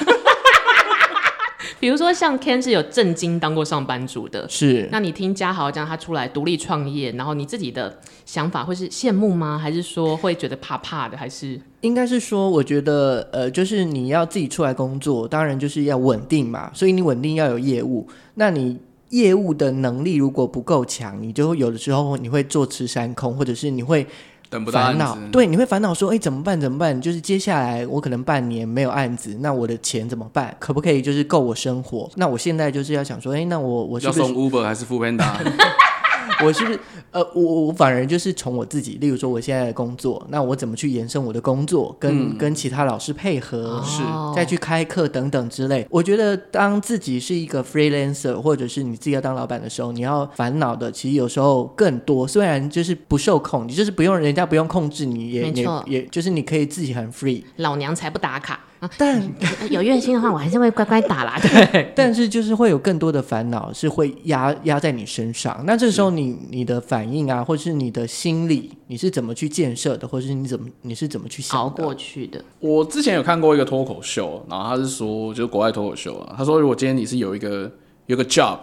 [1.80, 4.88] 比如说像 Ken 是有正经当过上班族的，是。
[4.92, 9.58] 那你听嘉豪讲他出来独立创业，然后你自己的想法会是羡慕吗？
[9.58, 11.18] 还是说会觉得怕怕的？
[11.18, 16.72] 还是应该是说，我觉得呃，就是你要自己出来工作，当然就是要稳定嘛。
[16.74, 18.78] 所以你稳定要有业务，那你
[19.10, 24.06] 业务的能力如果不够强，你就有的时候你会坐吃山空，或者是你会。
[24.50, 26.60] 等不到烦恼，对，你会烦恼说，哎，怎么办？
[26.60, 27.00] 怎么办？
[27.02, 30.56] 就是接下来我可能半年没有案子，那我的钱怎么办？
[30.60, 32.10] 可不可以就是够我生活？
[32.16, 35.26] 那我现在就是要想说，哎，那我我要送 Uber 还是 Foodpanda？
[36.44, 36.80] 我是不是
[37.12, 44.02] 呃，我我反而就是从我自己，例如说我现在的工作，那我怎么去延伸我的工作，跟、嗯、跟其他老师配合，是
[44.36, 45.86] 再去开课等等之类。
[45.90, 52.28] 我觉得当自己是一个 freelancer，或者是你自己要当老板的时候，你要烦恼的其实有时候更多。
[52.28, 57.44] 虽然就是不受控，你就是不用人家不用控制你，也也也就是你可以自己很 free。
[57.58, 58.60] 老娘才不打卡。
[58.98, 59.22] 但
[59.70, 61.40] 有 愿心的话，我还是会乖乖打啦。
[61.42, 65.63] 对，但是就是会有更多的烦恼是会压压在你身上。
[65.66, 72.44] 那这时候你你的反应啊，或是你的心理，你是怎么去建设的，或是你怎么你是怎么去熬过去的？
[72.60, 77.72] 我之前有看过一个脱口秀，然后他是说，就是国外脱口秀啊，他说如果今天你是有一个
[78.06, 78.60] 有个 job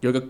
[0.00, 0.22] 有一个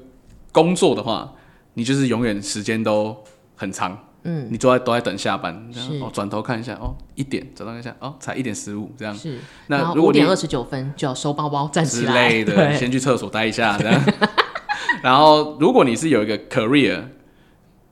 [0.53, 1.33] 工作的话，
[1.75, 3.17] 你就是永远时间都
[3.55, 3.97] 很长。
[4.23, 5.55] 嗯，你都在都在等下班，
[6.01, 9.15] 哦，转头看一下，哦，一点，转头看一下，哦，才一点十五，这样。
[9.15, 14.03] 是，那如果五点二十九分就要收包包站起来之类的，先去厕所待一下，这样。
[15.03, 17.03] 然后，如果你是有一个 career。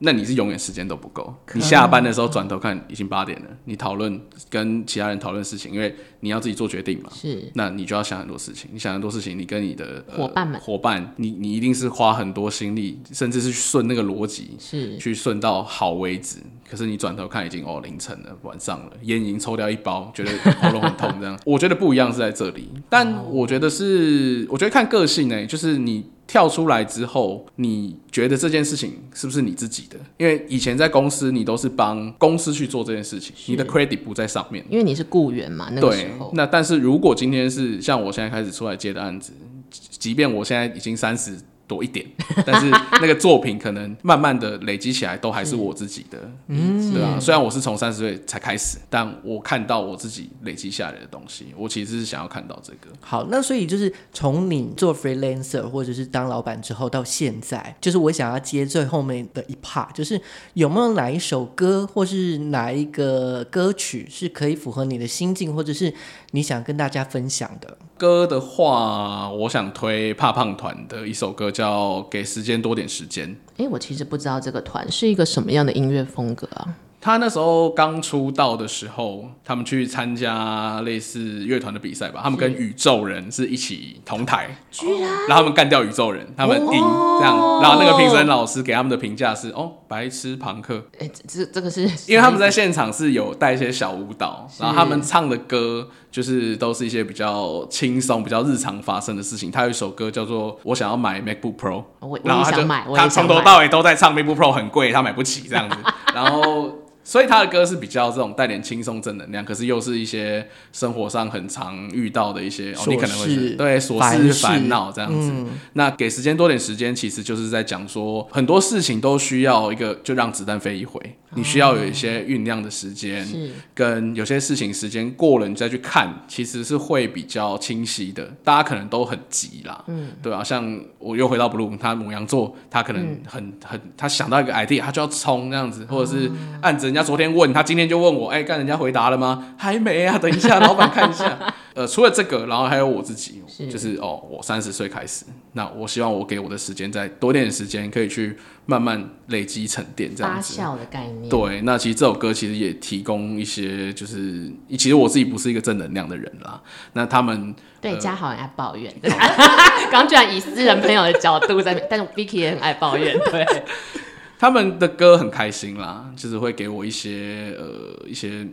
[0.00, 1.34] 那你是永远时间都不够。
[1.54, 3.46] 你下班的时候转头看，已经八点了。
[3.64, 7.10] 你讨论跟其他人讨论事情，因为你要自己做决定嘛。
[7.12, 7.50] 是。
[7.54, 8.70] 那你就要想很多事情。
[8.72, 16.38] 你想很多事情，你跟你的伙、呃、伴们，伙伴，你你一定是花很多心力，甚至是顺那个逻辑，是去顺到好为止。
[16.70, 20.30] 可是你转头看，已经哦凌晨了，晚上了，烟已经抽掉一包，觉得
[20.60, 21.12] 喉咙很痛。
[21.20, 22.68] 这样， 我觉得不一样是在这里。
[22.88, 26.04] 但我觉得是，我觉得看个性呢、欸，就是你。
[26.28, 29.96] 跳出来之后，你觉得这件事情是不是你自己的？
[30.18, 34.64] 因为以前在公司，你都是帮公司去做这件事情，你的 credit 不在上面。
[34.70, 36.26] 因为你是雇员嘛，那个时候。
[36.26, 36.36] 对。
[36.36, 39.32] 那但是如果今天是像我现在开始出来接的案子，
[39.70, 41.36] 即便我现在已经三十。
[41.68, 42.04] 多一点，
[42.44, 47.20] 但是那个作品可能慢慢的累积起来，都还是我自己的，嗯，对啊。
[47.20, 52.88] 虽然我是从三十岁才开始，但我看到我自己累积下来的东西，我其实是想要看到这个。
[53.00, 60.20] 好，那所以就是从你做 freelancer 或者是当老板之后到现在，就是我想要接最后面的一 part，就是
[60.54, 65.92] 有没有哪一首歌或是哪一个歌曲是可以符合你的心境，或者是
[66.30, 67.76] 你想跟大家分享的？
[67.98, 73.28] 歌的话，我想推怕胖团的一首歌，叫《给时间多点时间》。
[73.56, 76.74] 哎、我其实不知道这个团是一个什么样的音乐风格啊。
[77.00, 82.20] 他那时候刚出道的时候，他们去参加类似乐团的比赛吧。
[82.22, 87.36] 他们跟宇宙人是一起同台，居然后他们干掉宇宙人，他们赢、哦、这样。
[87.62, 90.84] 然后那个评审老师给他们的评价是：哦，白痴朋克。
[90.98, 99.52] 哎、欸，这这个是 因为他们在现场是有带一些小舞蹈，然后他们唱的歌就是都是一些比较轻松、比较日常发生的事情。
[99.52, 101.84] 他有一首歌叫做《我想要买 MacBook Pro》，
[102.24, 105.76] 然后他就他从头到尾都在唱 MacBook Pro 很贵，他买不起这样子，
[106.12, 106.72] 然后。
[107.08, 115.30] 所以他的歌是比较这种带点轻松正能量，可是又是一些生活上很常遇到的一些，哦、你可能会是对琐事烦恼这样子。
[115.32, 121.00] 嗯、那给时间多点时间，其实就是在讲说很多事情都需要一个，就让子弹飞一回。
[121.34, 123.26] 你需要有一些酝酿的时间，
[123.74, 128.24] 跟有些事情时间过了你再去看，其实是会比较清晰的。
[128.42, 136.30] 大家可能都很急啦，嗯，对啊，像我又回到 Blue，他母羊座，他可能很、嗯、很，他想到一个 idea，他就要冲这样子，或者是
[136.62, 139.54] 按着人家昨天问他，今天就问我，哎、欸，干人家回答了吗？
[139.56, 141.38] 还没啊，等一下，老板看一下。
[141.74, 150.60] 呃，除了这个，然后还有我自己，是就是哦，我三十岁开始，那我希望我给我的时间再多点时间，可以去慢慢累积沉淀，这样子。
[150.60, 151.28] 发酵的概念。
[151.28, 156.60] 对，那其实这首歌其实也提供一些，就是其实我自己不是一个正能量的人啦。
[156.94, 158.92] 那他们对家好很爱抱怨，
[159.92, 163.46] 刚居然以私人朋友的角度在，但是 Vicky 也很爱抱怨，对。
[164.38, 168.46] 他们的歌很开心啦，就是会给我一些呃一些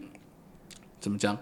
[1.00, 1.38] 怎么讲。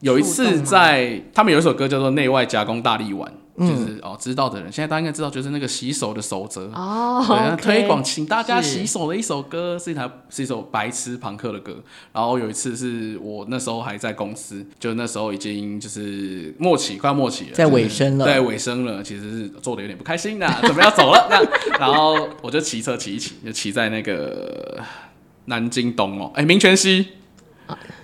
[0.00, 7.24] 有一次在他们有一首歌叫做《内外夹攻大力丸》，嗯，就是哦，知道的人现在大家应该知道，就是那个洗手的守则哦，
[7.56, 11.76] 对推广请大家洗手的一首歌，是，是一台是一首白痴朋克的歌。
[12.12, 21.78] 然后有一次是我那时候还在公司，就那时候已经就是末期，快要末期了，在尾声了，在，尾声了，其实是做的有点不开心的，准备要走了 那。
[21.78, 24.78] 然后我就骑车骑一骑，就骑在那个
[25.46, 27.08] 南京东哦，哎，民权西。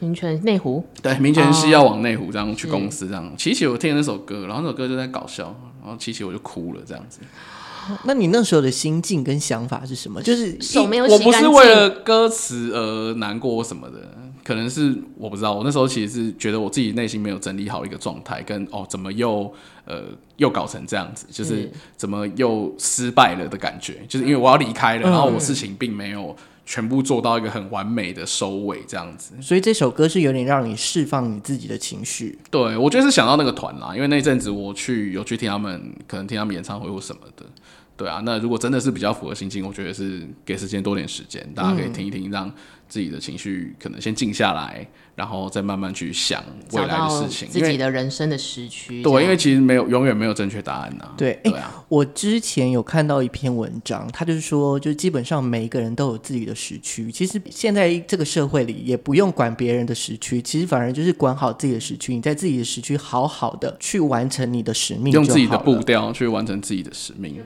[0.03, 3.33] 啊，民权内湖，对，民权西要往内湖这样去公司这样。
[3.37, 7.21] 琪琪，我听那首歌，然后那首歌就在搞笑，然后琪琪我就哭了这样子。
[8.05, 10.21] 那你那时候的心境跟想法是什么？
[10.23, 13.99] 就是手没有洗，我不是为了歌词而难过什么的，
[14.45, 15.53] 可能是我不知道。
[15.53, 19.53] 我那时候其实是觉得我自己内心没有整理好一个状态，跟哦怎么又
[19.85, 20.03] 呃
[20.37, 26.37] 又搞成这样子，就是怎么又失败了的感觉，就是因为我要离开了，然后我事情并没有。
[26.65, 29.35] 全部做到一个很完美的收尾，这样子。
[29.41, 32.39] 所以这首歌是有点让你释放你自己的情绪。
[32.51, 37.45] 对，我觉得是想到那个团啦，因为那阵子我去有去听他们，可能听他们演唱会或什么的。
[37.95, 42.51] 对啊，那如果真的是比较符合心境，我觉得是给时间多点时间，大家可以听一听，让
[42.93, 44.87] 自己的情绪可能先静下来。
[45.15, 49.03] 然后再慢慢去想未来的事情，自己的人生的时区。
[49.03, 51.13] 对，因为其实没有永远没有正确答案呐、啊。
[51.19, 51.85] 对，对啊。
[51.87, 57.13] 我之前有看到一篇文章，他就是说，就基本上每一个人都有自己的时区。
[57.13, 62.15] 其实现在这个社会里，也不用管别人的时区，其实反而就是管好自己的时区。
[62.15, 67.39] 你在自己的时区好好的去完成你的使命，用自己的步调去完成自己的使命。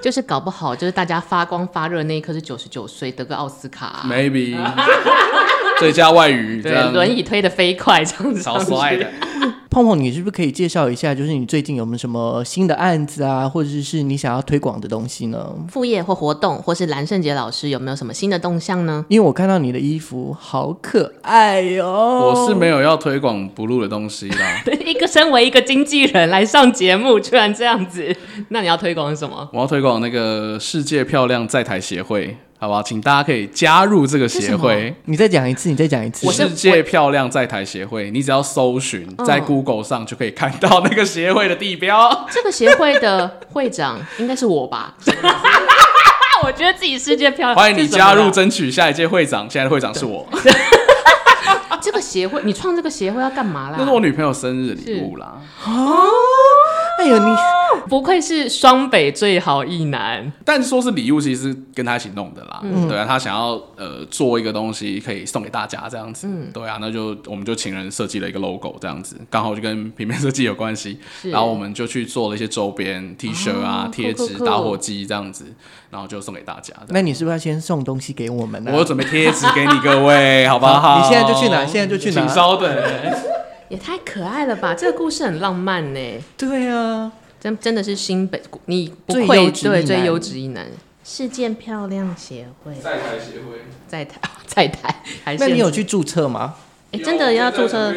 [0.00, 4.56] 就是搞不好，就是大家发光发热那一刻是九十九岁得个奥斯卡、啊、，maybe。
[5.78, 9.06] 最佳外语，对，轮椅推的飞快，这样子超帅的。
[9.68, 11.14] 碰碰，你是不是可以介绍一下？
[11.14, 15.52] 就是你最近有没有什么新的案子啊，或者是你想要推广的东西呢？
[15.68, 19.04] 副业或活动，或是蓝胜杰老师有没有什么新的动向呢？
[19.08, 22.32] 因为我看到你的衣服好可爱哟、哦。
[22.32, 24.38] 我是没有要推广 Blue 的东西啦。
[24.64, 28.16] 对，一个身为一个经纪人来上节目，居然这样子，
[28.48, 29.46] 那你要推广什么？
[29.52, 32.38] 我要推广那个世界漂亮在台协会。
[32.58, 32.82] 好不好？
[32.82, 34.94] 请大家可以加入这个协会。
[35.04, 36.30] 你再讲一次，你再讲一次。
[36.32, 42.08] 世界漂亮在台协会，你只要搜寻在 Google 上就可以看到那个协会的地标。
[42.08, 44.94] 哦、这个协会的会长应该是我吧？
[46.44, 47.56] 我觉得自己世界漂亮。
[47.56, 49.48] 欢迎你加入，争取下一届会长。
[49.50, 50.26] 现在的会长是我。
[51.80, 53.76] 这个协会，你创这个协会要干嘛啦？
[53.78, 55.34] 那是我女朋友生日礼物啦。
[55.66, 56.08] 哦。
[57.06, 57.36] 哎呦，你
[57.88, 60.32] 不愧是双北最好一男。
[60.44, 62.60] 但说是礼物，其实是跟他一起弄的啦。
[62.62, 66.26] 嗯、对啊，他想要呃做一个东西可以送给大家这样子。
[66.26, 70.98] 嗯、对啊，那就我们就请人设计了一个 logo 这样子，刚好就跟平面设计有关系。
[71.22, 75.44] 然后我们就去做了一些周边 T 恤啊、贴纸、打火机这样子，
[75.90, 76.74] 然后就送给大家。
[76.88, 78.70] 那你是不是要先送东西给我们呢？
[78.72, 80.80] 我有准备贴纸给你各位，好不好？
[80.80, 82.22] 好，你现在就去拿，现在就去拿。
[82.22, 83.35] 请稍等。
[83.68, 84.74] 也太可爱了吧！
[84.74, 86.00] 这个故事很浪漫呢。
[86.36, 87.10] 对啊，
[87.40, 90.66] 真真的是新北，你不愧对最优质一男。
[91.02, 96.54] 世界漂亮协会，在台协会，在台在台，还是那你有去注册吗？
[96.92, 97.92] 哎，真的要注册？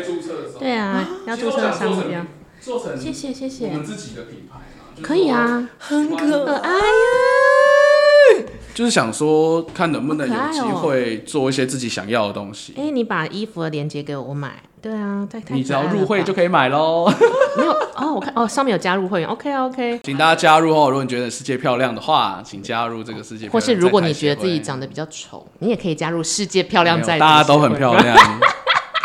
[0.59, 2.25] 对啊，要注册商标。
[2.59, 3.67] 做成，谢谢谢谢。
[3.67, 4.59] 我们自己的品牌
[5.01, 8.45] 可以啊，很可爱呀。
[8.73, 12.73] 就是想说，看能不能有机会做一些自己想要的东西。
[12.77, 14.63] 哎，你把衣服的链接给我，我买。
[14.81, 17.11] 对啊，你只要入会就可以买喽。
[17.57, 19.99] 没有哦，我看哦，上面有加入会员，OK OK。
[20.03, 23.51] 请大家加入哦，如果你觉得世界漂亮的话，请加入这个世界漂亮。
[23.51, 27.19] 或是如果你觉得自己长得比较丑，你也可以加入世界漂亮在。
[27.19, 28.17] 大家都很漂亮，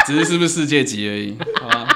[0.07, 1.37] 只是是不是世界级而已。
[1.61, 1.94] 好吧。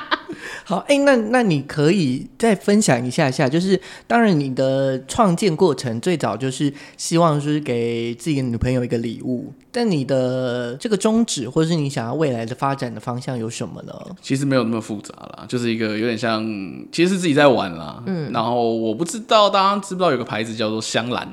[0.69, 13.95] 好，哎、欸，那那你可以再分享一下下，就是当然你的创建过程最早就是希望就是给自己的女朋友一个礼物，但你的这个宗旨或者是你想要未来的发展的方向有什么呢？
[14.21, 16.45] 其实没有那么复杂啦，就是一个有点像，
[16.93, 18.03] 其实是自己在玩啦。
[18.05, 21.27] 嗯，然后我不知道大家知不知道有个牌子叫做香兰。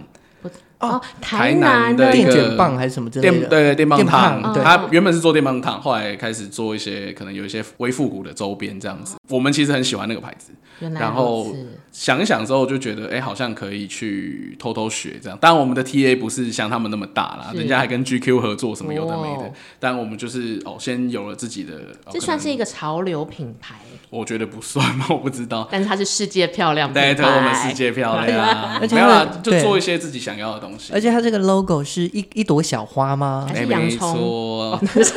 [0.88, 3.38] 哦，台南的电卷棒还是什么之类的？
[3.38, 9.15] 电对电棒烫，他原本是做电棒烫，后来开始做一些可能有一些微复古的周边这样子。
[9.29, 10.51] 我们其实很喜欢那个牌子，
[10.91, 11.55] 然后
[11.91, 15.38] 想一想之后就觉得，哎，好像可以去偷偷学这样。
[15.41, 19.51] 当然，我们的 TA 不是像他们那么大啦，人家还跟 GQ 合作什么有的没的。
[19.79, 21.73] 但我们就是哦，先有了自己的，
[22.11, 23.75] 这算是一个潮流品牌。
[24.11, 25.07] 我觉得不算吗？
[25.09, 25.67] 我不知道。
[25.71, 30.74] 但是它是世界漂亮品牌，对，我们世界漂亮， 没有啦，就做一些自己想要的东西。
[30.91, 33.45] 而且它这个 logo 是一一朵小花吗？
[33.47, 34.78] 还是洋葱？
[34.93, 35.13] 不是，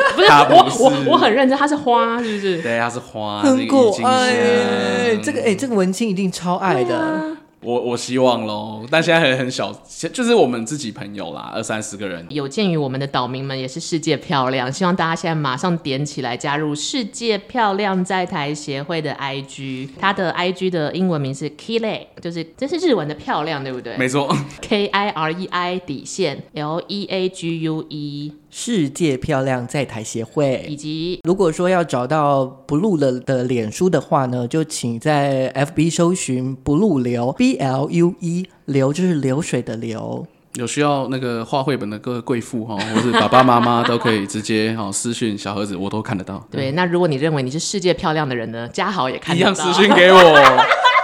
[0.50, 2.62] 我我我很认真，它是花，是不是？
[2.62, 5.16] 对，它是花，很可爱。
[5.22, 7.36] 这个哎，这个文青一定超爱的。
[7.60, 9.72] 我我希望喽，但现在还很小，
[10.12, 12.24] 就是我们自己朋友啦，二三十个人。
[12.30, 23.96] 有鉴于我们的岛民们也是世界漂亮，希望大家现在马上点起来加入世界漂亮在台协会的 IG，它的 IG 的英文名是 Kirei，就是这是日文的漂亮，对不对？
[23.96, 28.32] 没错，K I R E I 底线 L E A G U E。
[28.50, 40.26] 世界漂亮在台协会，以及如果说要找到 Blue 的的脸书的话呢，就请在 FB 搜寻 Blue 流 B L U E 流就是流水的流。
[40.54, 46.44] 有需要那个画绘本的各位贵妇哈，或是爸爸妈妈都可以直接哈私讯小盒子，我都看得到。
[46.50, 50.18] 对，那如果你认为你是世界漂亮的人呢，嘉豪也看得到，一样私讯给我。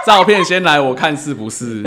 [0.05, 1.81] 照片先来，我看是不是？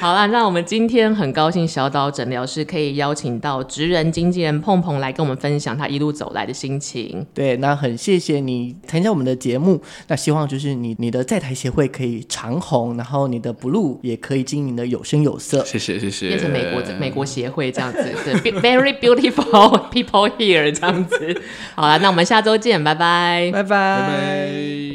[0.00, 7.26] 好啦，那我们今天很高兴小岛诊疗室可以邀请到职人经纪人碰碰来跟我们分享他一路走来的心情。
[7.34, 9.82] 对，那很谢谢你参加我们的节目。
[10.06, 15.64] 那希望就是你你的在台协会可以长红，然后你的 Blue 也可以经营的有声有色。
[15.64, 16.28] 谢谢谢谢。
[16.28, 21.42] 变成美国美国协会这样子， 对，Very beautiful people here 这样子。
[21.74, 24.87] 好了，那我们下周见，拜拜，拜拜。